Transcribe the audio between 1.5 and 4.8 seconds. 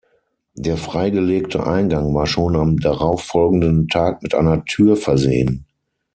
Eingang war schon am darauf folgenden Tag mit einer